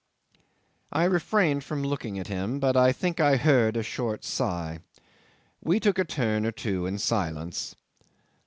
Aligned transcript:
'I 0.91 1.03
refrained 1.03 1.63
from 1.63 1.83
looking 1.83 2.17
at 2.17 2.25
him, 2.25 2.59
but 2.59 2.75
I 2.75 2.91
think 2.91 3.19
I 3.19 3.35
heard 3.37 3.77
a 3.77 3.83
short 3.83 4.23
sigh; 4.23 4.79
we 5.61 5.79
took 5.79 5.99
a 5.99 6.03
turn 6.05 6.43
or 6.43 6.51
two 6.51 6.87
in 6.87 6.97
silence. 6.97 7.75